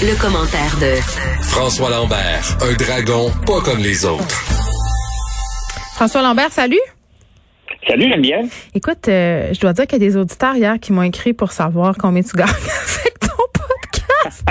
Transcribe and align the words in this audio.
Le, 0.00 0.20
commentaire 0.20 0.76
de 0.80 0.94
François 1.42 1.90
Lambert, 1.90 2.56
un 2.62 2.72
dragon 2.74 3.30
pas 3.46 3.60
comme 3.60 3.78
les 3.80 4.04
autres. 4.04 4.42
François 5.94 6.22
Lambert, 6.22 6.52
salut. 6.52 6.78
Salut 7.86 8.10
Geneviève. 8.10 8.46
Écoute, 8.74 9.08
euh, 9.08 9.52
je 9.52 9.60
dois 9.60 9.72
dire 9.72 9.86
qu'il 9.86 10.00
y 10.02 10.06
a 10.06 10.08
des 10.10 10.16
auditeurs 10.16 10.54
hier 10.56 10.78
qui 10.80 10.92
m'ont 10.92 11.02
écrit 11.02 11.32
pour 11.32 11.52
savoir 11.52 11.96
combien 11.98 12.22
tu 12.22 12.36
gagnes 12.36 12.48
avec 13.00 13.18
ton 13.20 13.28
podcast. 13.52 14.44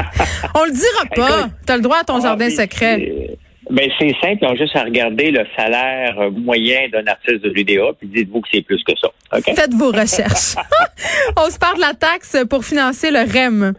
On 0.56 0.66
le 0.66 0.72
dira 0.72 1.06
pas. 1.16 1.50
Tu 1.66 1.72
as 1.72 1.76
le 1.78 1.82
droit 1.84 1.98
à 2.00 2.04
ton 2.04 2.18
Ah, 2.18 2.22
jardin 2.22 2.46
mais 2.46 2.52
secret. 2.56 2.98
c'est- 2.98 3.38
Ben, 3.70 3.90
c'est 4.00 4.14
simple, 4.22 4.38
ils 4.42 4.48
ont 4.48 4.56
juste 4.56 4.76
à 4.76 4.84
regarder 4.84 5.30
le 5.32 5.46
salaire 5.58 6.16
moyen 6.32 6.88
d'un 6.92 7.06
artiste 7.08 7.44
de 7.44 7.50
l'UDA, 7.50 7.94
puis 8.00 8.08
dites-vous 8.08 8.40
que 8.42 8.48
c'est 8.54 8.62
plus 8.62 8.82
que 8.86 8.94
ça. 9.02 9.10
OK? 9.38 9.44
Faites 9.56 9.74
vos 9.74 9.92
recherches. 9.92 10.56
On 11.38 11.50
se 11.50 11.58
parle 11.60 11.76
de 11.78 11.82
la 11.82 11.94
taxe 11.94 12.38
pour 12.50 12.64
financer 12.66 13.12
le 13.12 13.20
REM. 13.20 13.74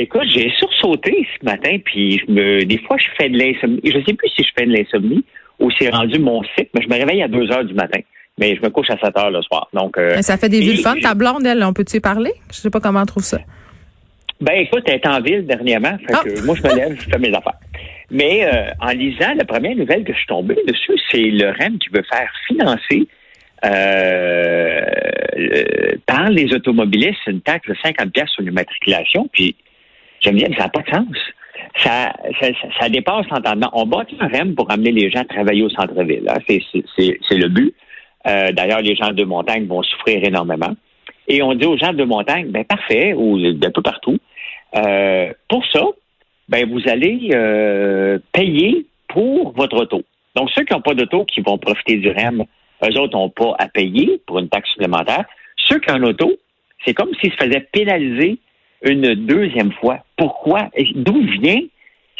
Écoute, 0.00 0.22
j'ai 0.32 0.50
sursauté 0.56 1.26
ce 1.38 1.44
matin, 1.44 1.76
puis 1.84 2.18
je 2.26 2.32
me, 2.32 2.64
des 2.64 2.78
fois, 2.78 2.96
je 2.98 3.08
fais 3.18 3.28
de 3.28 3.36
l'insomnie. 3.36 3.80
Je 3.84 3.98
sais 4.06 4.14
plus 4.14 4.28
si 4.30 4.44
je 4.44 4.50
fais 4.56 4.64
de 4.64 4.72
l'insomnie 4.72 5.24
ou 5.58 5.70
c'est 5.76 5.88
rendu 5.90 6.18
mon 6.20 6.42
cycle, 6.56 6.70
mais 6.74 6.82
je 6.82 6.88
me 6.88 6.94
réveille 6.94 7.20
à 7.22 7.26
2 7.28 7.50
heures 7.50 7.64
du 7.64 7.74
matin. 7.74 7.98
Mais 8.38 8.54
je 8.54 8.62
me 8.62 8.68
couche 8.70 8.88
à 8.90 8.96
7 8.96 9.16
heures 9.18 9.30
le 9.32 9.42
soir. 9.42 9.68
Donc, 9.72 9.98
euh, 9.98 10.12
Mais 10.14 10.22
Ça 10.22 10.36
fait 10.36 10.48
des 10.48 10.62
le 10.62 10.76
fun. 10.76 10.94
Ta 11.02 11.14
blonde, 11.14 11.44
elle, 11.44 11.64
on 11.64 11.72
peut-tu 11.72 11.96
y 11.96 12.00
parler? 12.00 12.30
Je 12.52 12.56
sais 12.58 12.70
pas 12.70 12.78
comment 12.78 13.00
elle 13.00 13.06
trouve 13.06 13.24
ça. 13.24 13.38
Ben 14.40 14.52
écoute, 14.60 14.84
elle 14.86 14.94
est 14.94 15.06
en 15.08 15.20
ville 15.20 15.44
dernièrement, 15.44 15.98
fait 15.98 16.14
Ah. 16.14 16.22
que 16.24 16.46
moi 16.46 16.54
je 16.54 16.62
me 16.62 16.72
lève, 16.76 16.96
je 16.96 17.10
fais 17.10 17.18
mes 17.18 17.30
affaires. 17.34 17.58
Mais 18.12 18.44
euh, 18.44 18.70
en 18.80 18.92
lisant, 18.92 19.34
la 19.36 19.44
première 19.44 19.74
nouvelle 19.74 20.04
que 20.04 20.12
je 20.12 20.18
suis 20.18 20.28
tombé 20.28 20.54
dessus, 20.68 20.92
c'est 21.10 21.18
le 21.24 21.48
REM 21.50 21.76
qui 21.78 21.88
veut 21.88 22.04
faire 22.08 22.30
financer 22.46 23.08
euh, 23.64 24.80
euh, 25.36 25.96
par 26.06 26.30
les 26.30 26.54
automobilistes 26.54 27.18
une 27.26 27.40
taxe 27.40 27.68
de 27.68 27.74
50 27.82 28.12
pièces 28.12 28.30
sur 28.30 28.42
l'immatriculation. 28.44 29.28
Puis 29.32 29.56
j'aime 30.20 30.36
bien, 30.36 30.48
ça 30.56 30.64
n'a 30.64 30.68
pas 30.68 30.82
de 30.82 30.90
sens. 30.90 31.16
Ça, 31.82 32.12
ça, 32.40 32.48
ça, 32.80 32.88
dépasse 32.88 33.26
l'entendement. 33.30 33.70
On 33.72 33.86
bâtit 33.86 34.16
un 34.20 34.28
REM 34.28 34.54
pour 34.54 34.70
amener 34.70 34.90
les 34.90 35.10
gens 35.10 35.20
à 35.20 35.24
travailler 35.24 35.62
au 35.62 35.70
centre-ville. 35.70 36.28
hein. 36.28 36.38
C'est 36.46 37.36
le 37.36 37.48
but. 37.48 37.74
Euh, 38.26 38.52
d'ailleurs, 38.52 38.80
les 38.80 38.96
gens 38.96 39.12
de 39.12 39.24
montagne 39.24 39.66
vont 39.66 39.82
souffrir 39.82 40.24
énormément. 40.24 40.74
Et 41.28 41.42
on 41.42 41.54
dit 41.54 41.66
aux 41.66 41.76
gens 41.76 41.92
de 41.92 42.04
montagne, 42.04 42.48
ben 42.48 42.64
parfait, 42.64 43.12
ou 43.14 43.52
d'un 43.52 43.70
peu 43.70 43.82
partout, 43.82 44.18
euh, 44.76 45.32
pour 45.48 45.64
ça, 45.66 45.84
ben 46.48 46.68
vous 46.68 46.88
allez 46.88 47.30
euh, 47.34 48.18
payer 48.32 48.86
pour 49.08 49.52
votre 49.52 49.76
auto. 49.76 50.02
Donc, 50.34 50.50
ceux 50.54 50.64
qui 50.64 50.72
n'ont 50.72 50.80
pas 50.80 50.94
d'auto, 50.94 51.24
qui 51.24 51.40
vont 51.40 51.58
profiter 51.58 51.96
du 51.96 52.10
REM, 52.10 52.44
eux 52.84 53.00
autres 53.00 53.16
n'ont 53.16 53.30
pas 53.30 53.54
à 53.58 53.68
payer 53.68 54.20
pour 54.26 54.38
une 54.38 54.48
taxe 54.48 54.70
supplémentaire. 54.70 55.24
Ceux 55.56 55.78
qui 55.80 55.90
ont 55.90 55.96
un 55.96 56.02
auto, 56.04 56.32
c'est 56.84 56.94
comme 56.94 57.10
s'ils 57.20 57.32
se 57.32 57.36
faisaient 57.36 57.66
pénaliser 57.72 58.38
une 58.82 59.14
deuxième 59.14 59.72
fois. 59.72 59.98
Pourquoi? 60.18 60.68
Et 60.74 60.92
D'où 60.94 61.22
vient 61.40 61.60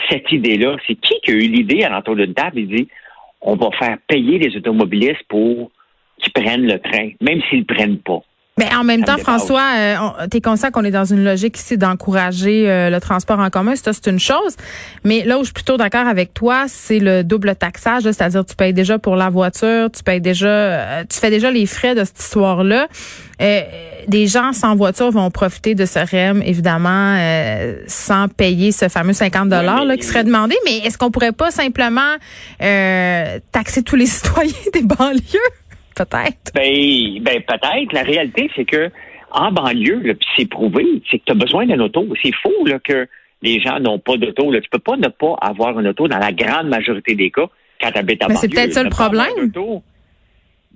cette 0.09 0.31
idée-là? 0.33 0.77
C'est 0.87 0.95
qui 0.95 1.15
qui 1.23 1.31
a 1.33 1.35
eu 1.35 1.49
l'idée 1.49 1.83
à 1.83 1.91
l'entour 1.91 2.17
d'une 2.17 2.33
table? 2.33 2.61
Il 2.61 2.69
dit, 2.69 2.89
on 3.43 3.57
va 3.57 3.71
faire 3.73 3.99
payer 4.07 4.39
les 4.39 4.57
automobilistes 4.57 5.25
pour 5.29 5.71
qu'ils 6.19 6.33
prennent 6.33 6.67
le 6.67 6.79
train, 6.79 7.11
même 7.21 7.43
s'ils 7.51 7.61
ne 7.61 7.65
prennent 7.65 7.99
pas. 7.99 8.23
Mais 8.59 8.69
en 8.75 8.85
même 8.85 9.05
Ça 9.05 9.15
temps. 9.15 9.19
François, 9.19 9.65
euh, 9.77 9.97
tu 10.31 10.39
es 10.39 10.41
conscient 10.41 10.71
qu'on 10.71 10.85
est 10.85 10.91
dans 10.91 11.05
une 11.05 11.25
logique 11.25 11.59
ici 11.59 11.79
d'encourager 11.79 12.69
euh, 12.69 12.91
le 12.91 13.01
transport 13.01 13.39
en 13.39 13.51
commun. 13.51 13.77
Ça, 13.77 13.93
c'est 13.93 14.09
une 14.09 14.19
chose. 14.19 14.57
Mais 15.05 15.25
là 15.25 15.37
où 15.39 15.41
je 15.41 15.47
suis 15.47 15.55
plutôt 15.55 15.77
d'accord 15.77 16.07
avec 16.07 16.35
toi, 16.35 16.65
c'est 16.67 16.99
le 16.99 17.23
double 17.23 17.55
taxage. 17.55 18.03
C'est-à-dire, 18.03 18.45
tu 18.45 18.57
payes 18.57 18.75
déjà 18.75 18.99
pour 18.99 19.17
la 19.17 19.31
voiture, 19.31 19.91
tu 19.91 20.03
payes 20.03 20.21
déjà, 20.21 20.49
euh, 20.49 21.05
tu 21.09 21.19
fais 21.19 21.31
déjà 21.31 21.51
les 21.51 21.67
frais 21.67 21.95
de 21.95 22.05
cette 22.05 22.19
histoire-là. 22.19 22.89
Euh, 23.41 23.63
des 24.09 24.27
gens 24.27 24.53
sans 24.53 24.75
voiture 24.75 25.11
vont 25.11 25.31
profiter 25.31 25.75
de 25.75 25.87
ce 25.87 25.99
REM, 25.99 26.43
évidemment, 26.43 27.17
euh, 27.19 27.77
sans 27.87 28.27
payer 28.29 28.73
ce 28.73 28.89
fameux 28.89 29.13
50 29.13 29.49
dollars 29.49 29.85
qui 29.97 30.03
serait 30.03 30.25
demandé. 30.25 30.57
Mais 30.65 30.79
est-ce 30.79 30.99
qu'on 30.99 31.11
pourrait 31.11 31.33
pas 31.33 31.51
simplement 31.51 32.17
euh, 32.63 33.39
taxer 33.53 33.83
tous 33.83 33.97
les 33.97 34.07
citoyens 34.07 34.53
des 34.73 34.83
banlieues? 34.83 35.39
Peut-être? 35.99 36.53
Ben, 36.55 37.23
ben 37.23 37.43
peut-être. 37.43 37.93
La 37.93 38.03
réalité, 38.03 38.51
c'est 38.55 38.65
que 38.65 38.91
en 39.31 39.53
banlieue, 39.53 40.01
puis 40.01 40.29
c'est 40.37 40.49
prouvé, 40.49 40.87
c'est 41.11 41.19
que 41.19 41.25
tu 41.27 41.33
as 41.33 41.35
besoin 41.35 41.67
d'un 41.67 41.81
auto. 41.81 42.07
C'est 42.23 42.35
faux 42.43 42.65
là, 42.67 42.79
que 42.79 43.07
les 43.43 43.61
gens 43.61 43.79
n'ont 43.81 43.99
pas 43.99 44.17
d'auto. 44.17 44.53
Tu 44.53 44.69
peux 44.71 44.79
pas 44.79 44.97
ne 44.97 45.09
pas 45.09 45.37
avoir 45.41 45.79
une 45.79 45.89
auto 45.89 46.09
dans 46.09 46.19
la 46.19 46.33
grande 46.33 46.69
majorité 46.69 47.15
des 47.15 47.31
cas 47.31 47.47
quand 47.81 47.91
tu 47.91 47.99
habites 47.99 48.23
à 48.23 48.29
Mais 48.29 48.35
banlieue. 48.35 48.41
c'est 48.41 48.55
peut-être 48.55 48.73
ça 48.73 48.83
le 48.83 48.91
problème. 48.91 49.53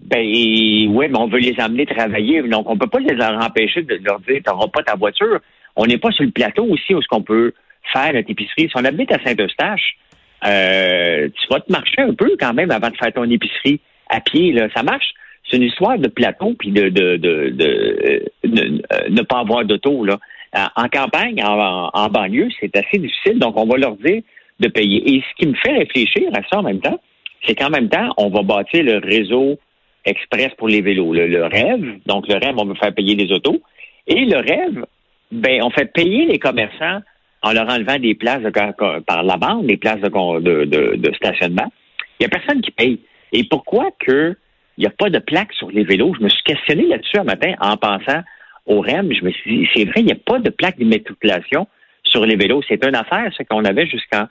Ben 0.05 0.27
oui, 0.27 0.88
mais 0.91 1.19
on 1.19 1.28
veut 1.28 1.39
les 1.39 1.59
amener 1.60 1.87
travailler. 1.87 2.43
Donc, 2.43 2.69
on 2.69 2.77
peut 2.77 2.89
pas 2.89 2.99
les 2.99 3.15
en 3.22 3.41
empêcher 3.41 3.83
de 3.83 4.00
leur 4.04 4.19
dire 4.21 4.41
tu 4.44 4.50
n'auras 4.50 4.66
pas 4.69 4.83
ta 4.83 4.97
voiture. 4.97 5.39
On 5.77 5.87
n'est 5.87 5.99
pas 5.99 6.10
sur 6.10 6.25
le 6.25 6.33
plateau 6.33 6.65
aussi 6.65 6.94
où 6.94 7.00
ce 7.00 7.06
qu'on 7.06 7.22
peut 7.22 7.53
faire 7.93 8.12
notre 8.12 8.31
épicerie. 8.31 8.69
Si 8.69 8.72
on 8.75 8.84
habite 8.84 9.12
à 9.12 9.22
Saint-Eustache, 9.25 9.97
euh, 10.44 11.28
tu 11.28 11.47
vas 11.49 11.60
te 11.60 11.71
marcher 11.71 12.03
un 12.03 12.15
peu 12.15 12.37
quand 12.39 12.53
même 12.53 12.72
avant 12.72 12.91
de 12.91 12.97
faire 12.97 13.12
ton 13.12 13.31
épicerie 13.31 13.81
à 14.12 14.21
pied. 14.21 14.53
Là. 14.53 14.69
Ça 14.75 14.83
marche. 14.83 15.11
C'est 15.49 15.56
une 15.56 15.65
histoire 15.65 15.99
de 15.99 16.09
plateau 16.09 16.55
puis 16.59 16.71
de, 16.71 16.89
de, 16.89 17.17
de, 17.17 17.50
de, 17.50 17.99
euh, 18.05 18.21
ne- 18.45 19.21
euh, 19.21 19.25
pas 19.25 19.41
avoir 19.41 19.65
d'auto. 19.65 20.05
Là. 20.05 20.19
En 20.55 20.84
en 20.84 20.89
campagne, 20.89 21.43
en, 21.45 22.09
banlieue, 22.09 22.49
c'est 22.61 22.75
assez 22.77 22.99
difficile. 22.99 23.39
Donc, 23.39 23.56
on 23.56 23.67
va 23.67 23.77
leur 23.77 23.97
dire 23.97 24.22
de 24.61 24.69
payer. 24.69 24.99
Et 25.15 25.21
ce 25.22 25.34
qui 25.39 25.47
me 25.49 25.55
fait 25.55 25.72
réfléchir 25.72 26.28
à 26.34 26.43
ça 26.51 26.61
en 26.61 26.62
même 26.62 26.81
temps, 26.81 27.01
c'est 27.45 27.55
qu'en 27.56 27.71
même 27.71 27.89
temps, 27.89 28.12
on 28.19 28.28
va 28.28 28.43
bâtir 28.43 28.84
le 28.84 28.99
réseau 28.99 29.59
express 30.05 30.51
pour 30.59 30.69
les 30.69 30.81
vélos, 30.81 31.12
le, 31.12 31.45
rêve. 31.47 31.99
Donc, 32.06 32.28
le 32.28 32.34
rêve, 32.34 32.55
on 32.59 32.65
veut 32.67 32.75
faire 32.75 32.95
payer 32.95 33.15
les 33.17 33.33
autos. 33.33 33.61
Et 34.06 34.25
le 34.25 34.37
rêve, 34.39 34.84
ben, 35.33 35.62
on 35.62 35.71
fait 35.71 35.93
payer 35.93 36.27
les 36.27 36.39
commerçants 36.39 37.01
en 37.43 37.53
leur 37.53 37.69
enlevant 37.69 37.99
des 37.99 38.15
places 38.15 38.43
par 39.06 39.22
la 39.22 39.37
bande, 39.37 39.67
des 39.67 39.77
places 39.77 40.01
de, 40.01 40.65
de- 40.65 40.97
de 40.97 41.15
stationnement. 41.15 41.72
Il 42.21 42.22
n'y 42.22 42.27
a 42.27 42.28
personne 42.28 42.61
qui 42.61 42.71
paye. 42.71 43.01
Et 43.32 43.44
pourquoi 43.44 43.91
que 43.98 44.37
il 44.78 44.81
n'y 44.81 44.87
a 44.87 44.91
pas 44.91 45.10
de 45.10 45.19
plaque 45.19 45.53
sur 45.53 45.70
les 45.70 45.84
vélos? 45.84 46.15
Je 46.19 46.25
me 46.25 46.28
suis 46.28 46.43
questionné 46.44 46.87
là-dessus 46.87 47.19
un 47.19 47.25
matin 47.25 47.54
en 47.60 47.76
pensant 47.76 48.22
au 48.66 48.81
REM. 48.81 49.12
Je 49.12 49.25
me 49.25 49.31
suis 49.31 49.59
dit, 49.59 49.69
c'est 49.75 49.84
vrai, 49.84 50.00
il 50.00 50.06
n'y 50.06 50.12
a 50.12 50.16
pas 50.16 50.38
de 50.38 50.50
plaque 50.50 50.78
d'immatriculation 50.78 51.66
sur 52.04 52.25
les 52.25 52.37
vélos. 52.37 52.62
C'est 52.69 52.82
une 52.84 52.94
affaire, 52.94 53.31
ce 53.37 53.42
qu'on 53.42 53.65
avait 53.65 53.87
jusqu'en 53.87 54.26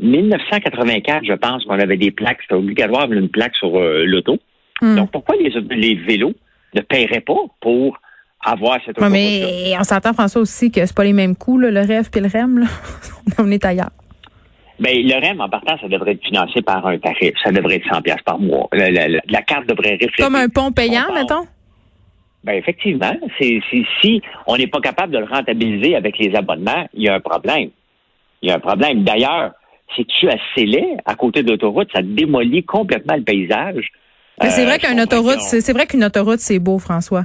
1984, 0.00 1.24
je 1.24 1.32
pense, 1.34 1.64
qu'on 1.64 1.78
avait 1.78 1.96
des 1.96 2.10
plaques. 2.10 2.38
C'était 2.42 2.54
obligatoire 2.54 3.02
d'avoir 3.02 3.18
une 3.18 3.28
plaque 3.28 3.54
sur 3.56 3.78
euh, 3.78 4.04
l'auto. 4.04 4.38
Hmm. 4.80 4.96
Donc, 4.96 5.10
pourquoi 5.12 5.36
les, 5.36 5.50
les 5.70 5.94
vélos 5.94 6.34
ne 6.74 6.80
paieraient 6.80 7.20
pas 7.20 7.34
pour 7.60 7.98
avoir 8.44 8.78
cette 8.84 8.98
Ouais, 8.98 9.08
mais 9.08 9.74
on 9.78 9.84
s'entend, 9.84 10.12
François, 10.12 10.42
aussi 10.42 10.70
que 10.70 10.84
c'est 10.84 10.96
pas 10.96 11.04
les 11.04 11.12
mêmes 11.12 11.36
coûts, 11.36 11.58
là, 11.58 11.70
le 11.70 11.80
rêve 11.80 12.10
puis 12.10 12.20
le 12.20 12.28
REM. 12.28 12.58
Là. 12.58 12.66
on 13.38 13.50
est 13.50 13.64
ailleurs. 13.64 13.90
Ben, 14.80 14.92
le 14.96 15.14
REM, 15.26 15.40
en 15.40 15.48
partant, 15.48 15.78
ça 15.80 15.86
devrait 15.88 16.12
être 16.12 16.24
financé 16.24 16.60
par 16.62 16.84
un 16.86 16.98
tarif. 16.98 17.32
Ça 17.42 17.52
devrait 17.52 17.76
être 17.76 17.88
100 17.88 18.02
pièces 18.02 18.22
par 18.24 18.38
mois. 18.38 18.68
La, 18.72 18.90
la- 18.90 19.08
la- 19.08 19.20
la 19.28 19.42
carte 19.42 19.66
devrait 19.68 19.92
refléter. 19.92 20.22
Comme 20.22 20.34
un 20.34 20.48
pont 20.48 20.72
payant, 20.72 21.12
mettons? 21.14 21.46
Ben, 22.42 22.54
effectivement. 22.54 23.12
C'est, 23.38 23.60
si 24.02 24.20
on 24.46 24.56
n'est 24.56 24.66
pas 24.66 24.80
capable 24.80 25.12
de 25.12 25.18
le 25.18 25.24
rentabiliser 25.26 25.94
avec 25.96 26.18
les 26.18 26.34
abonnements, 26.34 26.86
il 26.92 27.04
y 27.04 27.08
a 27.08 27.14
un 27.14 27.20
problème. 27.20 27.70
Il 28.42 28.48
y 28.48 28.52
a 28.52 28.56
un 28.56 28.60
problème. 28.60 29.04
D'ailleurs, 29.04 29.52
si 29.94 30.04
tu 30.06 30.28
assez 30.28 30.66
laid? 30.66 30.98
À 31.06 31.14
côté 31.14 31.42
de 31.42 31.50
l'autoroute, 31.50 31.88
ça 31.94 32.02
démolit 32.02 32.64
complètement 32.64 33.14
le 33.14 33.22
paysage. 33.22 33.88
Mais 34.42 34.50
c'est 34.50 34.62
Euh, 34.62 34.66
vrai 34.66 34.78
qu'une 34.80 35.00
autoroute, 35.00 35.40
c'est 35.40 35.72
vrai 35.72 35.86
qu'une 35.86 36.02
autoroute, 36.04 36.40
c'est 36.40 36.58
beau, 36.58 36.78
François. 36.80 37.24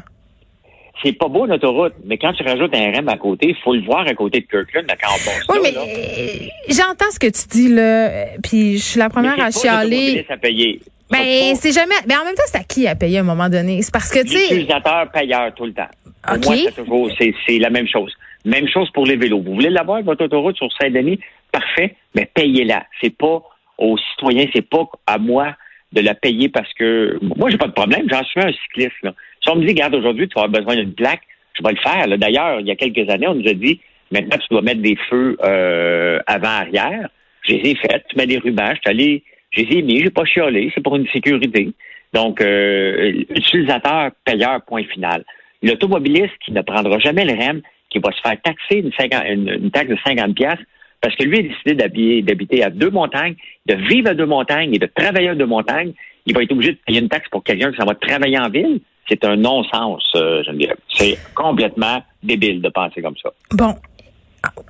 C'est 1.04 1.14
pas 1.14 1.28
beau 1.30 1.46
une 1.46 1.54
autoroute, 1.54 1.94
mais 2.06 2.18
quand 2.18 2.34
tu 2.34 2.44
rajoutes 2.44 2.76
un 2.76 2.92
REM 2.92 3.08
à 3.08 3.18
côté, 3.18 3.48
il 3.50 3.56
faut 3.64 3.74
le 3.74 3.82
voir 3.86 4.06
à 4.08 4.14
côté 4.14 4.42
de 4.42 4.46
Kirkland, 4.46 4.86
là, 4.88 4.96
quand 5.02 5.08
on 5.10 5.18
passe 5.26 5.46
Oui, 5.50 5.58
mais 5.64 5.74
euh, 5.78 6.48
j'entends 6.70 7.10
ce 7.12 7.20
que 7.20 7.28
tu 7.28 7.48
dis, 7.50 7.70
là. 7.74 7.82
euh, 8.10 8.26
Puis 8.44 8.78
je 8.78 8.84
suis 8.84 9.00
la 9.00 9.10
première 9.10 9.38
Mais 9.38 9.44
à 9.44 9.52
chialer. 9.52 10.26
à 10.30 10.38
payer. 10.38 10.82
Ben, 11.10 11.56
C'est 11.56 11.72
jamais. 11.72 11.96
Mais 12.08 12.16
en 12.18 12.26
même 12.26 12.36
temps, 12.36 12.44
c'est 12.48 12.58
à 12.60 12.64
qui 12.64 12.86
à 12.88 12.96
payer 12.96 13.18
à 13.18 13.22
un 13.22 13.24
moment 13.24 13.50
donné? 13.50 13.82
C'est 13.82 13.94
parce 13.94 14.12
que, 14.12 14.22
tu 14.22 14.30
sais. 14.30 14.54
L'utilisateur 14.54 15.10
payeur 15.12 15.54
tout 15.56 15.66
le 15.66 15.74
temps. 15.74 15.88
Pour 16.24 16.36
OK. 16.38 16.46
moi, 16.46 16.56
c'est 16.66 16.76
toujours, 16.76 17.10
c'est, 17.18 17.34
c'est 17.48 17.58
la 17.60 17.70
même 17.70 17.88
chose. 17.88 18.14
Même 18.46 18.68
chose 18.68 18.90
pour 18.92 19.06
les 19.06 19.16
vélos. 19.16 19.42
Vous 19.42 19.54
voulez 19.56 19.70
l'avoir, 19.70 20.02
votre 20.04 20.26
autoroute 20.26 20.58
sur 20.58 20.68
Saint-Denis? 20.80 21.20
Parfait, 21.52 21.96
mais 22.14 22.30
payez-la. 22.34 22.86
C'est 23.02 23.16
pas 23.16 23.42
aux 23.78 23.98
citoyens, 23.98 24.46
c'est 24.54 24.68
pas 24.70 24.84
à 25.08 25.18
moi 25.18 25.56
de 25.94 26.02
la 26.02 26.14
payer 26.14 26.50
parce 26.50 26.72
que 26.74 27.18
moi, 27.22 27.50
j'ai 27.50 27.58
pas 27.58 27.68
de 27.68 27.72
problème. 27.74 28.06
J'en 28.10 28.24
suis 28.26 28.40
un 28.42 28.52
cycliste, 28.52 28.92
là. 29.02 29.14
Si 29.42 29.50
on 29.50 29.56
me 29.56 29.66
dit, 29.66 29.72
regarde, 29.72 29.96
aujourd'hui, 29.96 30.28
tu 30.28 30.36
vas 30.36 30.44
avoir 30.44 30.62
besoin 30.62 30.76
d'une 30.76 30.94
plaque, 30.94 31.22
je 31.54 31.64
vais 31.64 31.72
le 31.72 31.78
faire. 31.78 32.18
D'ailleurs, 32.18 32.60
il 32.60 32.68
y 32.68 32.72
a 32.72 32.76
quelques 32.76 33.10
années, 33.10 33.28
on 33.28 33.36
nous 33.36 33.48
a 33.48 33.54
dit, 33.54 33.80
Maintenant, 34.12 34.38
tu 34.38 34.48
dois 34.50 34.62
mettre 34.62 34.82
des 34.82 34.98
feux 35.10 35.38
euh, 35.44 36.20
avant-arrière. 36.26 37.10
Je 37.44 37.54
les 37.54 37.72
ai 37.72 37.76
faites. 37.76 38.06
Tu 38.10 38.18
mets 38.18 38.26
des 38.26 38.40
rubans. 38.40 38.74
Je 38.74 38.80
suis 38.80 38.90
allé, 38.90 39.24
je 39.52 39.62
les 39.62 39.78
ai 39.78 39.82
mis. 39.82 40.00
J'ai 40.00 40.10
pas 40.10 40.26
chiolé. 40.26 40.72
C'est 40.74 40.82
pour 40.82 40.96
une 40.96 41.08
sécurité. 41.10 41.72
Donc, 42.14 42.42
euh, 42.42 43.24
utilisateur, 43.30 44.12
payeur, 44.26 44.62
point 44.66 44.84
final. 44.86 45.24
L'automobiliste 45.62 46.34
qui 46.44 46.52
ne 46.52 46.62
prendra 46.62 46.98
jamais 47.00 47.26
le 47.26 47.34
REM, 47.34 47.62
qui 47.90 48.00
va 48.00 48.12
se 48.12 48.22
faire 48.22 48.42
taxer 48.42 48.78
une, 48.78 49.72
taxe 49.72 49.90
de 49.90 49.98
50 50.06 50.36
pièces 50.36 50.60
parce 51.02 51.16
que 51.16 51.24
lui 51.24 51.40
a 51.40 51.42
décidé 51.44 52.22
d'habiter 52.24 52.64
à 52.64 52.70
deux 52.70 52.90
montagnes, 52.90 53.36
de 53.68 53.76
vivre 53.76 54.10
à 54.10 54.14
deux 54.14 54.26
montagnes 54.26 54.74
et 54.76 54.80
de 54.80 54.86
travailler 54.86 55.30
à 55.30 55.36
deux 55.36 55.46
montagnes, 55.46 55.94
il 56.26 56.36
va 56.36 56.44
être 56.44 56.52
obligé 56.52 56.74
de 56.74 56.80
payer 56.86 57.00
une 57.00 57.08
taxe 57.08 57.30
pour 57.30 57.42
quelqu'un 57.42 57.72
qui 57.72 57.78
s'en 57.78 57.86
va 57.86 57.96
travailler 57.96 58.38
en 58.38 58.50
ville. 58.50 58.82
C'est 59.08 59.24
un 59.26 59.36
non-sens, 59.36 60.04
euh, 60.16 60.44
Geneviève. 60.44 60.78
C'est 60.92 61.18
complètement 61.34 62.04
débile 62.22 62.62
de 62.62 62.70
penser 62.70 63.02
comme 63.02 63.18
ça. 63.22 63.32
Bon, 63.52 63.76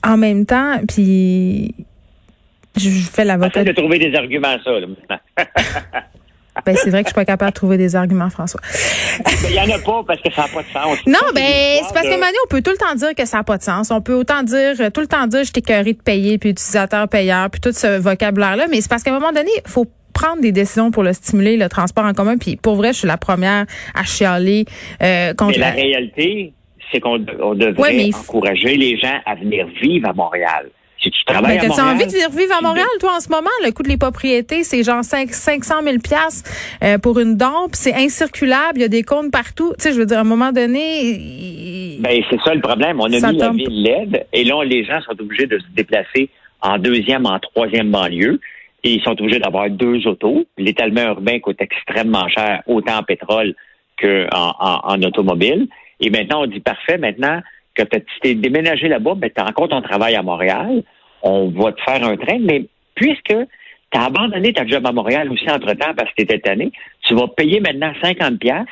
en 0.04 0.18
même 0.18 0.46
temps, 0.46 0.78
puis 0.88 1.74
je 2.78 2.90
fais 2.90 3.26
l'avocat. 3.26 3.64
de 3.64 3.72
trouver 3.72 4.00
des 4.00 4.16
arguments 4.16 4.50
à 4.50 4.64
ça, 4.64 4.72
Ben, 6.66 6.76
c'est 6.76 6.90
vrai 6.90 7.04
que 7.04 7.10
je 7.10 7.14
suis 7.14 7.16
pas 7.16 7.26
capable 7.26 7.52
de 7.52 7.56
trouver 7.56 7.78
des 7.78 7.96
arguments, 7.96 8.30
François. 8.30 8.60
Il 9.50 9.56
y 9.56 9.60
en 9.60 9.74
a 9.74 9.80
pas 9.80 10.04
parce 10.06 10.22
que 10.22 10.32
ça 10.34 10.42
n'a 10.42 10.48
pas 10.50 10.62
de 10.62 10.68
sens. 10.68 10.98
Non, 11.08 11.32
ben, 11.34 11.80
c'est 11.88 11.94
parce 11.94 12.06
que 12.06 12.20
Manu, 12.20 12.36
on 12.46 12.50
peut 12.50 12.62
tout 12.62 12.72
le 12.72 12.78
temps 12.78 12.94
dire 12.96 13.16
que 13.16 13.26
ça 13.26 13.38
n'a 13.38 13.44
pas 13.44 13.58
de 13.58 13.64
sens. 13.64 13.92
On 13.92 14.02
peut 14.02 14.14
autant 14.14 14.44
dire, 14.44 14.76
tout 14.92 15.02
le 15.02 15.08
temps 15.08 15.28
dire, 15.28 15.44
je 15.44 15.52
t'écœurie 15.52 15.94
de 15.94 16.02
payer, 16.02 16.38
puis 16.38 16.50
utilisateur 16.50 17.08
payeur, 17.08 17.50
puis 17.50 17.62
tout 17.62 17.72
ce 17.72 18.00
vocabulaire-là. 18.00 18.68
Mais 18.70 18.82
c'est 18.82 18.90
parce 18.90 19.04
qu'à 19.04 19.12
un 19.12 19.20
moment 19.20 19.32
donné, 19.32 19.52
il 19.66 19.72
faut 19.72 19.86
prendre 20.20 20.42
des 20.42 20.52
décisions 20.52 20.92
pour 20.92 21.04
le 21.04 21.14
stimuler, 21.14 21.56
le 21.56 21.70
transport 21.70 22.06
en 22.06 22.14
commun. 22.14 22.38
Puis 22.38 22.58
pour 22.58 22.76
vrai, 22.76 22.94
je 22.94 23.00
suis 23.00 23.08
la 23.08 23.18
première 23.18 23.66
à 23.96 24.04
chialer 24.04 24.66
euh, 25.02 25.34
contre 25.34 25.58
Mais 25.58 25.60
la, 25.60 25.72
réalité, 25.72 26.54
c'est 26.92 27.00
qu'on 27.00 27.20
devrait 27.20 28.12
encourager 28.14 28.76
les 28.76 28.98
gens 28.98 29.20
à 29.26 29.36
venir 29.36 29.68
vivre 29.82 30.10
à 30.10 30.14
Montréal. 30.14 30.70
Si 31.02 31.10
tu 31.12 31.24
travailles 31.24 31.60
à 31.60 31.68
Montréal. 31.68 31.96
envie 31.96 32.06
de 32.08 32.38
vivre 32.38 32.54
à 32.58 32.62
Montréal, 32.62 32.88
toi, 33.00 33.16
en 33.16 33.20
ce 33.22 33.30
moment? 33.30 33.50
Le 33.64 33.72
coût 33.72 33.84
de 33.84 33.88
les 33.88 33.96
propriétés, 33.96 34.66
c'est 34.66 34.84
genre 34.84 35.02
5, 35.02 35.30
500 35.30 35.76
000 35.84 35.96
euh, 36.84 36.98
pour 36.98 37.20
une 37.20 37.38
dompe. 37.38 37.72
C'est 37.72 37.94
incirculable. 37.94 38.74
Il 38.76 38.82
y 38.82 38.84
a 38.84 38.90
des 38.90 39.04
comptes 39.04 39.32
partout. 39.32 39.72
Tu 39.78 39.84
sais, 39.84 39.94
je 39.94 40.00
veux 40.00 40.06
dire, 40.06 40.18
à 40.18 40.22
un 40.22 40.26
moment 40.26 40.52
donné... 40.52 41.98
Ben, 42.02 42.22
c'est 42.30 42.42
ça 42.42 42.54
le 42.54 42.60
problème. 42.60 43.00
On 43.00 43.06
a 43.06 43.32
mis 43.32 43.38
la 43.38 43.52
ville 43.52 43.84
LED 43.84 44.28
et 44.34 44.44
là, 44.44 44.62
les 44.66 44.84
gens 44.84 45.00
sont 45.02 45.18
obligés 45.22 45.48
de 45.48 45.58
se 45.58 45.66
déplacer 45.74 46.30
en 46.62 46.78
deuxième, 46.78 47.26
en 47.26 47.40
troisième 47.40 47.92
banlieue. 47.92 48.42
Et 48.84 48.94
ils 48.94 49.02
sont 49.02 49.12
obligés 49.12 49.40
d'avoir 49.40 49.70
deux 49.70 50.08
autos. 50.08 50.46
L'étalement 50.58 51.02
urbain 51.02 51.40
coûte 51.40 51.62
extrêmement 51.62 52.28
cher, 52.30 52.64
autant 52.66 53.00
en 53.00 53.04
pétrole 53.04 53.56
qu'en 54.02 54.54
en, 54.60 55.02
automobile. 55.04 55.68
Et 56.00 56.10
maintenant, 56.10 56.44
on 56.44 56.48
dit 56.48 56.62
parfait, 56.62 56.98
maintenant 56.98 57.42
que 57.76 57.84
tu 57.84 58.20
t'es 58.22 58.36
déménagé 58.36 58.88
là-bas, 58.88 59.16
ben, 59.16 59.30
tu 59.34 59.42
as 59.42 59.48
encore 59.48 59.70
ton 59.70 59.82
travail 59.82 60.16
à 60.16 60.24
Montréal. 60.24 60.84
On 61.22 61.50
va 61.50 61.74
te 61.74 61.82
faire 61.82 62.04
un 62.04 62.16
train, 62.16 62.40
mais 62.40 62.66
puisque 62.96 63.36
tu 63.92 64.00
as 64.00 64.06
abandonné 64.06 64.54
ta 64.54 64.66
job 64.66 64.86
à 64.86 64.92
Montréal 64.92 65.32
aussi 65.32 65.50
entre-temps 65.50 65.94
parce 65.96 66.10
que 66.12 66.16
tu 66.18 66.24
étais 66.24 66.40
tanné, 66.40 66.72
tu 67.04 67.16
vas 67.16 67.28
payer 67.28 67.60
maintenant 67.60 67.92
50 68.02 68.40
pièces 68.40 68.66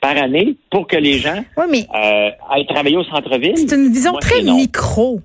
par 0.00 0.16
année 0.16 0.56
pour 0.70 0.86
que 0.86 0.96
les 0.96 1.18
gens 1.18 1.42
euh, 1.58 2.30
aillent 2.50 2.66
travailler 2.66 2.96
au 2.96 3.04
centre-ville. 3.04 3.56
C'est 3.56 3.74
une 3.74 3.92
vision 3.92 4.12
très 4.14 4.42
micro 4.42 5.20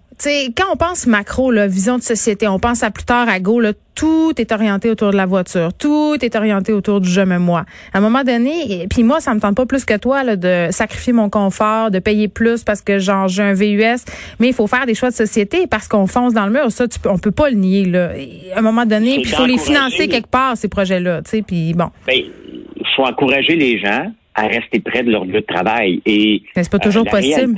quand 0.56 0.65
on 0.71 0.75
pense 0.75 1.07
macro, 1.07 1.51
la 1.51 1.68
vision 1.68 1.97
de 1.97 2.03
société, 2.03 2.47
on 2.47 2.59
pense 2.59 2.83
à 2.83 2.91
plus 2.91 3.03
tard 3.03 3.27
à 3.27 3.39
go, 3.39 3.59
là, 3.59 3.73
tout 3.95 4.33
est 4.38 4.51
orienté 4.51 4.89
autour 4.89 5.12
de 5.12 5.18
la 5.18 5.25
voiture, 5.25 5.73
tout 5.73 6.15
est 6.21 6.35
orienté 6.35 6.71
autour 6.71 7.01
du 7.01 7.09
je 7.09 7.21
me 7.21 7.38
moi. 7.38 7.65
À 7.94 7.97
un 7.97 8.01
moment 8.01 8.23
donné, 8.23 8.88
puis 8.89 9.03
moi, 9.03 9.19
ça 9.19 9.33
me 9.33 9.39
tente 9.39 9.56
pas 9.56 9.65
plus 9.65 9.85
que 9.85 9.97
toi 9.97 10.23
là, 10.23 10.35
de 10.35 10.68
sacrifier 10.71 11.13
mon 11.13 11.29
confort, 11.29 11.91
de 11.91 12.00
payer 12.00 12.27
plus 12.27 12.63
parce 12.63 12.81
que 12.81 13.00
genre 13.00 13.27
j'ai 13.27 13.44
un 13.44 13.53
VUS, 13.53 14.06
mais 14.39 14.47
il 14.47 14.53
faut 14.53 14.68
faire 14.68 14.85
des 14.85 14.95
choix 14.95 15.09
de 15.09 15.15
société 15.15 15.68
parce 15.68 15.88
qu'on 15.88 16.07
fonce 16.07 16.33
dans 16.33 16.45
le 16.45 16.51
mur. 16.51 16.71
Ça, 16.71 16.88
tu, 16.88 17.00
on 17.06 17.17
peut 17.17 17.31
pas 17.31 17.50
le 17.50 17.56
nier 17.56 17.85
là. 17.85 18.12
À 18.56 18.59
un 18.59 18.62
moment 18.62 18.85
donné, 18.85 19.19
il 19.19 19.27
faut 19.27 19.45
les 19.45 19.57
financer 19.57 20.07
quelque 20.07 20.29
part 20.29 20.56
ces 20.56 20.69
projets-là, 20.69 21.21
tu 21.24 21.29
sais. 21.29 21.41
Puis 21.41 21.74
bon. 21.74 21.89
Ben, 22.07 22.15
il 22.17 22.85
faut 22.95 23.03
encourager 23.03 23.56
les 23.56 23.79
gens 23.79 24.12
à 24.35 24.47
rester 24.47 24.79
près 24.79 25.03
de 25.03 25.12
leur 25.12 25.25
lieu 25.25 25.41
de 25.41 25.45
travail 25.45 26.01
et. 26.06 26.44
c'est 26.56 26.71
pas 26.71 26.79
toujours 26.79 27.06
euh, 27.07 27.12
possible. 27.12 27.56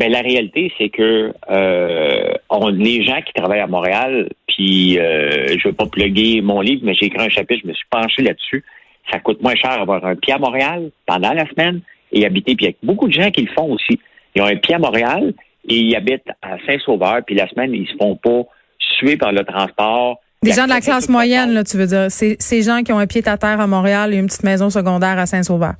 Ben 0.00 0.10
la 0.10 0.22
réalité, 0.22 0.72
c'est 0.78 0.88
que 0.88 1.34
euh, 1.50 2.32
on, 2.48 2.68
les 2.68 3.04
gens 3.04 3.20
qui 3.20 3.34
travaillent 3.34 3.60
à 3.60 3.66
Montréal, 3.66 4.30
puis 4.48 4.98
euh, 4.98 5.58
je 5.58 5.68
veux 5.68 5.74
pas 5.74 5.84
plugger 5.84 6.40
mon 6.40 6.62
livre, 6.62 6.80
mais 6.86 6.94
j'ai 6.94 7.04
écrit 7.04 7.22
un 7.22 7.28
chapitre, 7.28 7.60
je 7.64 7.68
me 7.68 7.74
suis 7.74 7.84
penché 7.90 8.22
là-dessus. 8.22 8.64
Ça 9.12 9.18
coûte 9.18 9.42
moins 9.42 9.54
cher 9.54 9.72
avoir 9.72 10.02
un 10.06 10.16
pied 10.16 10.32
à 10.32 10.38
Montréal 10.38 10.90
pendant 11.04 11.34
la 11.34 11.46
semaine 11.50 11.82
et 12.12 12.24
habiter. 12.24 12.54
Puis 12.56 12.64
il 12.64 12.70
y 12.70 12.72
a 12.72 12.76
beaucoup 12.82 13.08
de 13.08 13.12
gens 13.12 13.30
qui 13.30 13.42
le 13.42 13.52
font 13.52 13.72
aussi. 13.72 14.00
Ils 14.34 14.40
ont 14.40 14.46
un 14.46 14.56
pied 14.56 14.74
à 14.74 14.78
Montréal 14.78 15.34
et 15.68 15.76
ils 15.76 15.94
habitent 15.94 16.30
à 16.40 16.56
Saint-Sauveur, 16.66 17.18
puis 17.26 17.34
la 17.34 17.46
semaine, 17.48 17.74
ils 17.74 17.86
se 17.86 17.92
font 18.00 18.16
pas 18.16 18.44
suer 18.78 19.18
par 19.18 19.32
le 19.32 19.44
transport. 19.44 20.18
Des 20.42 20.52
gens 20.52 20.64
de 20.64 20.70
la 20.70 20.80
classe 20.80 21.10
moyenne, 21.10 21.52
là, 21.52 21.62
tu 21.62 21.76
veux 21.76 21.86
dire. 21.86 22.06
C'est 22.08 22.40
ces 22.40 22.62
gens 22.62 22.82
qui 22.82 22.94
ont 22.94 22.98
un 22.98 23.06
pied 23.06 23.20
à 23.28 23.36
terre 23.36 23.60
à 23.60 23.66
Montréal 23.66 24.14
et 24.14 24.16
une 24.16 24.28
petite 24.28 24.44
maison 24.44 24.70
secondaire 24.70 25.18
à 25.18 25.26
Saint-Sauveur 25.26 25.74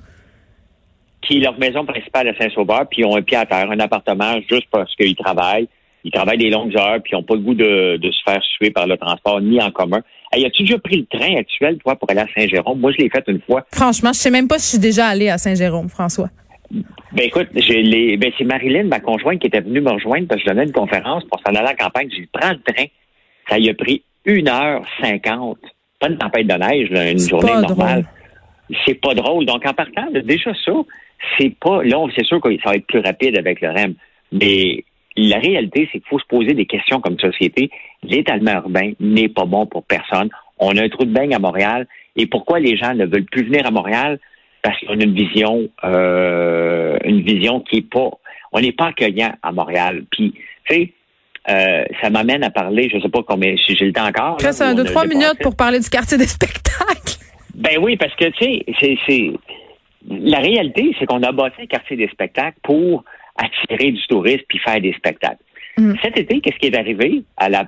qui 1.23 1.37
est 1.37 1.41
leur 1.41 1.59
maison 1.59 1.85
principale 1.85 2.29
à 2.29 2.35
Saint-Sauveur, 2.37 2.87
puis 2.89 3.03
ils 3.03 3.05
ont 3.05 3.17
un 3.17 3.23
pied 3.23 3.37
à 3.37 3.47
terre, 3.47 3.71
un 3.71 3.81
appartement 3.81 4.35
juste 4.49 4.67
parce 4.71 4.95
qu'ils 4.97 5.17
travaillent. 5.17 5.69
Ils 6.03 6.11
travaillent 6.11 6.39
des 6.39 6.51
longues 6.51 6.75
heures, 6.77 6.99
puis 7.03 7.13
ils 7.13 7.17
n'ont 7.17 7.23
pas 7.23 7.35
le 7.35 7.41
goût 7.41 7.55
de, 7.55 7.99
se 8.03 8.23
faire 8.25 8.43
suer 8.43 8.71
par 8.71 8.87
le 8.87 8.97
transport, 8.97 9.41
ni 9.41 9.61
en 9.61 9.71
commun. 9.71 10.01
Hey, 10.33 10.47
as-tu 10.47 10.63
déjà 10.63 10.79
pris 10.79 10.97
le 10.97 11.19
train 11.19 11.37
actuel, 11.37 11.77
toi, 11.79 11.97
pour 11.97 12.11
aller 12.11 12.21
à 12.21 12.27
Saint-Jérôme? 12.35 12.81
Moi, 12.81 12.93
je 12.93 12.99
l'ai 12.99 13.11
fait 13.11 13.25
une 13.27 13.41
fois. 13.43 13.67
Franchement, 13.73 14.13
je 14.15 14.19
sais 14.19 14.31
même 14.31 14.49
pas 14.49 14.59
si 14.59 14.65
je 14.65 14.71
suis 14.71 14.79
déjà 14.79 15.09
allé 15.09 15.29
à 15.29 15.37
Saint-Jérôme, 15.37 15.89
François. 15.89 16.31
Ben 16.71 17.25
écoute, 17.25 17.49
j'ai 17.55 18.17
ben, 18.17 18.31
c'est 18.39 18.45
Marilyn, 18.45 18.85
ma 18.85 19.01
conjointe, 19.01 19.41
qui 19.41 19.49
était 19.49 19.61
venue 19.61 19.81
me 19.81 19.91
rejoindre 19.91 20.29
parce 20.29 20.41
que 20.41 20.49
je 20.49 20.55
donnais 20.55 20.67
une 20.67 20.73
conférence 20.73 21.25
pour 21.25 21.41
s'en 21.41 21.51
aller 21.51 21.59
à 21.59 21.63
la 21.63 21.75
campagne. 21.75 22.09
J'ai 22.11 22.23
dit, 22.23 22.29
prends 22.33 22.51
le 22.51 22.61
train. 22.61 22.85
Ça 23.49 23.59
y 23.59 23.69
a 23.69 23.75
pris 23.75 24.05
une 24.25 24.49
heure 24.49 24.83
cinquante. 25.03 25.59
Pas 25.99 26.09
une 26.09 26.19
tempête 26.19 26.47
de 26.47 26.55
neige, 26.55 26.89
une 26.91 27.19
journée 27.19 27.53
normale. 27.53 28.07
C'est 28.87 28.95
pas 28.95 29.15
drôle. 29.15 29.45
Donc, 29.47 29.67
en 29.67 29.75
partant, 29.75 30.07
déjà 30.13 30.53
ça, 30.65 30.73
c'est 31.39 31.55
pas. 31.59 31.83
Là, 31.83 32.05
c'est 32.17 32.25
sûr 32.25 32.41
que 32.41 32.49
ça 32.63 32.71
va 32.71 32.77
être 32.77 32.87
plus 32.87 33.01
rapide 33.01 33.39
avec 33.39 33.61
le 33.61 33.71
REM, 33.71 33.95
mais 34.33 34.85
la 35.17 35.39
réalité, 35.39 35.89
c'est 35.93 35.99
qu'il 35.99 36.09
faut 36.09 36.19
se 36.19 36.27
poser 36.27 36.55
des 36.55 36.67
questions 36.67 37.01
comme 37.01 37.19
société. 37.19 37.71
L'étalement 38.03 38.53
urbain 38.53 38.93
n'est 39.01 39.29
pas 39.29 39.45
bon 39.45 39.67
pour 39.67 39.85
personne. 39.85 40.31
On 40.59 40.77
a 40.77 40.83
un 40.83 40.89
trou 40.89 41.05
de 41.05 41.13
bain 41.13 41.31
à 41.33 41.39
Montréal. 41.39 41.87
Et 42.17 42.27
pourquoi 42.27 42.61
les 42.61 42.77
gens 42.77 42.95
ne 42.95 43.07
veulent 43.07 43.25
plus 43.25 43.45
venir 43.45 43.67
à 43.67 43.71
Montréal? 43.71 44.19
Parce 44.63 44.79
qu'on 44.81 44.99
a 44.99 45.03
une 45.03 45.15
vision, 45.15 45.69
euh, 45.85 46.99
une 47.05 47.23
vision 47.23 47.61
qui 47.61 47.79
est 47.79 47.91
pas. 47.91 48.11
On 48.53 48.61
n'est 48.61 48.73
pas 48.73 48.89
accueillant 48.89 49.33
à 49.43 49.53
Montréal. 49.53 50.05
Puis, 50.11 50.35
tu 50.69 50.75
sais, 50.75 50.93
euh, 51.49 51.85
ça 52.03 52.11
m'amène 52.11 52.45
à 52.45 52.51
parler, 52.51 52.91
je 52.93 53.01
sais 53.01 53.09
pas 53.09 53.23
combien, 53.27 53.57
si 53.57 53.75
j'ai 53.75 53.87
le 53.87 53.93
temps 53.93 54.07
encore. 54.07 54.37
Reste 54.41 54.61
un, 54.61 54.75
deux, 54.75 54.85
trois 54.85 55.07
minutes 55.07 55.39
pour 55.43 55.57
parler 55.57 55.81
du 55.81 55.89
quartier 55.89 56.19
des 56.19 56.27
spectacles. 56.27 57.17
Ben 57.55 57.79
oui, 57.81 57.97
parce 57.97 58.15
que, 58.15 58.27
tu 58.27 58.63
sais, 58.79 58.99
c'est 59.07 59.33
la 60.09 60.39
réalité, 60.39 60.95
c'est 60.99 61.07
qu'on 61.07 61.23
a 61.23 61.33
bâti 61.33 61.63
un 61.63 61.67
quartier 61.67 61.97
des 61.97 62.09
spectacles 62.09 62.59
pour 62.63 63.05
attirer 63.37 63.93
du 63.93 64.03
tourisme 64.07 64.45
puis 64.49 64.59
faire 64.59 64.81
des 64.81 64.93
spectacles. 64.95 65.43
Mm. 65.77 65.95
Cet 66.03 66.19
été, 66.19 66.41
qu'est-ce 66.41 66.59
qui 66.59 66.67
est 66.67 66.77
arrivé 66.77 67.23
à 67.37 67.49
la, 67.49 67.65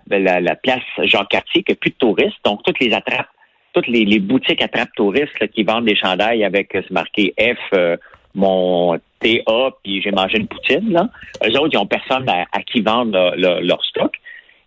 place 0.56 0.80
Jean-Cartier, 0.98 1.62
qu'il 1.62 1.72
n'y 1.72 1.76
a 1.76 1.80
plus 1.80 1.90
de 1.90 1.96
touristes, 1.96 2.38
donc 2.44 2.62
toutes 2.64 2.80
les 2.80 2.92
attrapes, 2.92 3.28
toutes 3.72 3.86
les, 3.86 4.18
boutiques 4.18 4.62
attrapes 4.62 4.92
touristes 4.96 5.48
qui 5.54 5.62
vendent 5.62 5.86
des 5.86 5.96
chandails 5.96 6.44
avec 6.44 6.74
euh, 6.74 6.82
ce 6.86 6.92
marqué 6.92 7.34
F, 7.38 7.58
euh, 7.74 7.96
mon 8.34 8.98
TA, 9.20 9.70
puis 9.82 10.02
j'ai 10.02 10.10
mangé 10.10 10.38
une 10.38 10.46
poutine, 10.46 10.92
là. 10.92 11.08
Eux 11.44 11.58
autres, 11.58 11.70
ils 11.72 11.76
n'ont 11.76 11.86
personne 11.86 12.28
à, 12.28 12.62
qui 12.62 12.80
vendre 12.80 13.34
leur 13.36 13.84
stock. 13.84 14.14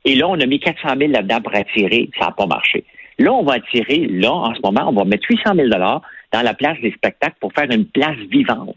Et 0.05 0.15
là, 0.15 0.27
on 0.27 0.39
a 0.39 0.45
mis 0.45 0.59
400 0.59 0.89
000 0.99 1.11
là-dedans 1.11 1.41
pour 1.41 1.55
attirer. 1.55 2.09
Ça 2.19 2.25
n'a 2.25 2.31
pas 2.31 2.45
marché. 2.45 2.83
Là, 3.17 3.33
on 3.33 3.43
va 3.43 3.53
attirer, 3.53 4.07
là, 4.07 4.31
en 4.31 4.53
ce 4.53 4.59
moment, 4.63 4.87
on 4.87 4.93
va 4.93 5.05
mettre 5.05 5.25
800 5.29 5.55
000 5.55 5.67
dans 6.31 6.41
la 6.41 6.53
place 6.53 6.79
des 6.81 6.91
spectacles 6.91 7.37
pour 7.39 7.53
faire 7.53 7.69
une 7.71 7.85
place 7.85 8.17
vivante. 8.29 8.75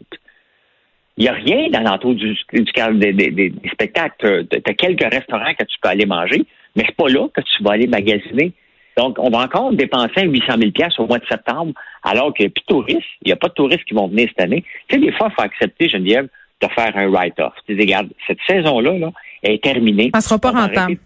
Il 1.17 1.23
n'y 1.23 1.29
a 1.29 1.33
rien 1.33 1.69
dans 1.69 1.81
l'entour 1.81 2.15
du, 2.15 2.33
du, 2.53 2.63
des, 2.63 3.13
des, 3.13 3.53
spectacles. 3.73 4.47
Tu 4.49 4.57
as, 4.65 4.73
quelques 4.73 5.13
restaurants 5.13 5.53
que 5.53 5.65
tu 5.65 5.77
peux 5.81 5.89
aller 5.89 6.05
manger, 6.05 6.45
mais 6.75 6.83
c'est 6.85 6.95
pas 6.95 7.09
là 7.09 7.27
que 7.33 7.41
tu 7.41 7.63
vas 7.63 7.71
aller 7.71 7.87
magasiner. 7.87 8.53
Donc, 8.97 9.17
on 9.19 9.29
va 9.29 9.39
encore 9.39 9.73
dépenser 9.73 10.23
800 10.23 10.53
000 10.77 10.89
au 10.97 11.07
mois 11.07 11.19
de 11.19 11.25
septembre, 11.25 11.73
alors 12.03 12.33
qu'il 12.33 12.45
n'y 12.45 12.51
a 12.51 12.53
plus 12.53 12.61
de 12.61 12.73
touristes. 12.73 13.09
Il 13.23 13.27
n'y 13.27 13.31
a 13.33 13.35
pas 13.35 13.49
de 13.49 13.53
touristes 13.53 13.83
qui 13.85 13.93
vont 13.93 14.07
venir 14.07 14.29
cette 14.29 14.41
année. 14.41 14.63
Tu 14.87 14.95
sais, 14.95 15.01
des 15.01 15.11
fois, 15.11 15.27
il 15.29 15.35
faut 15.35 15.41
accepter, 15.41 15.89
Geneviève, 15.89 16.27
de 16.61 16.67
faire 16.67 16.95
un 16.95 17.09
write-off. 17.09 17.53
Tu 17.65 17.75
dis, 17.75 17.81
regarde, 17.81 18.09
cette 18.27 18.39
saison-là 18.47 18.97
là, 18.97 19.11
est 19.43 19.63
terminée. 19.63 20.11
Elle 20.13 20.17
ne 20.17 20.21
sera 20.21 20.39
pas 20.39 20.51
rentable. 20.51 20.97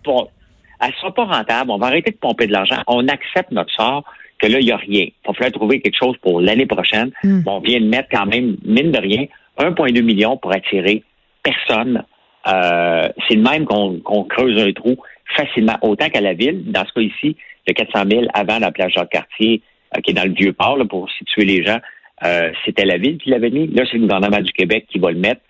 Elle 0.81 0.89
ne 0.89 0.93
sera 0.93 1.13
pas 1.13 1.25
rentable. 1.25 1.71
On 1.71 1.77
va 1.77 1.87
arrêter 1.87 2.11
de 2.11 2.17
pomper 2.17 2.47
de 2.47 2.51
l'argent. 2.51 2.81
On 2.87 3.07
accepte 3.07 3.51
notre 3.51 3.71
sort 3.73 4.03
que 4.43 4.51
là, 4.51 4.59
il 4.59 4.65
n'y 4.65 4.71
a 4.71 4.77
rien. 4.77 5.05
Il 5.05 5.27
va 5.27 5.33
falloir 5.33 5.51
trouver 5.51 5.79
quelque 5.79 5.97
chose 5.97 6.15
pour 6.21 6.41
l'année 6.41 6.65
prochaine. 6.65 7.11
Hmm. 7.23 7.41
on 7.45 7.59
vient 7.59 7.79
de 7.79 7.87
mettre 7.87 8.09
quand 8.11 8.25
même, 8.25 8.57
mine 8.65 8.91
de 8.91 8.99
rien, 8.99 9.25
1,2 9.57 10.01
million 10.01 10.37
pour 10.37 10.53
attirer 10.53 11.03
personne. 11.43 12.03
Euh, 12.47 13.07
c'est 13.27 13.35
le 13.35 13.41
même 13.41 13.65
qu'on 13.65 14.23
creuse 14.25 14.61
un 14.61 14.71
trou 14.73 14.97
facilement, 15.37 15.77
autant 15.81 16.09
qu'à 16.09 16.21
la 16.21 16.33
ville. 16.33 16.63
Dans 16.71 16.85
ce 16.85 16.93
cas 16.93 17.01
ici, 17.01 17.37
le 17.67 17.73
400 17.73 18.03
000 18.09 18.25
avant 18.33 18.59
la 18.59 18.71
plage 18.71 18.93
Jacques-Cartier, 18.93 19.61
euh, 19.95 20.01
qui 20.01 20.11
est 20.11 20.13
dans 20.13 20.25
le 20.25 20.33
Vieux-Port, 20.33 20.77
pour 20.89 21.09
situer 21.11 21.45
les 21.45 21.63
gens, 21.63 21.79
euh, 22.25 22.51
c'était 22.65 22.85
la 22.85 22.97
ville 22.97 23.17
qui 23.17 23.29
l'avait 23.29 23.49
mis. 23.49 23.67
Là, 23.67 23.83
c'est 23.89 23.97
le 23.97 24.03
gouvernement 24.03 24.41
du 24.41 24.51
Québec 24.51 24.87
qui 24.89 24.99
va 24.99 25.11
le 25.11 25.19
mettre. 25.19 25.41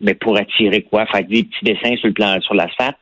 Mais 0.00 0.14
pour 0.14 0.36
attirer 0.36 0.82
quoi? 0.82 1.06
Faire 1.06 1.24
des 1.24 1.44
petits 1.44 1.64
dessins 1.64 1.96
sur 1.96 2.08
le 2.08 2.12
plan 2.12 2.40
sur 2.40 2.54
l'asphalte, 2.54 2.96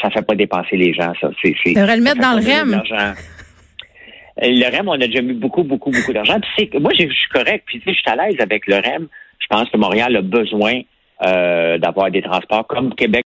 ça 0.00 0.10
fait 0.10 0.22
pas 0.22 0.36
dépenser 0.36 0.76
les 0.76 0.94
gens, 0.94 1.12
ça. 1.20 1.30
C'est, 1.42 1.54
devrait 1.74 1.96
le 1.96 2.02
mettre 2.02 2.20
dans 2.20 2.34
le 2.34 2.44
REM. 2.44 2.82
Le 4.40 4.76
REM, 4.76 4.88
on 4.88 4.92
a 4.92 5.06
déjà 5.06 5.22
mis 5.22 5.34
beaucoup, 5.34 5.64
beaucoup, 5.64 5.90
beaucoup 5.90 6.12
d'argent. 6.12 6.38
Moi, 6.74 6.92
je 6.98 7.08
suis 7.08 7.28
correct. 7.32 7.64
Puis 7.66 7.82
je 7.84 7.92
suis 7.92 8.02
à 8.06 8.16
l'aise 8.16 8.36
avec 8.40 8.66
le 8.66 8.76
REM. 8.76 9.08
Je 9.38 9.46
pense 9.48 9.68
que 9.70 9.76
Montréal 9.76 10.14
a 10.16 10.22
besoin 10.22 10.82
euh, 11.26 11.78
d'avoir 11.78 12.10
des 12.10 12.22
transports 12.22 12.66
comme 12.66 12.94
Québec 12.94 13.16